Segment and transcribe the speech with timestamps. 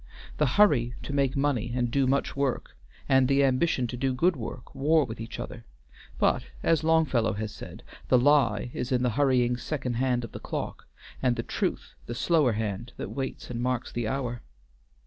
[0.39, 2.75] The hurry to make money and do much work,
[3.07, 5.63] and the ambition to do good work, war with each other,
[6.17, 10.87] but, as Longfellow has said, the lie is the hurrying second hand of the clock,
[11.21, 14.41] and the truth the slower hand that waits and marks the hour.